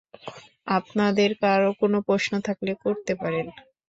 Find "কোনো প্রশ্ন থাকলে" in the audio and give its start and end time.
1.81-2.71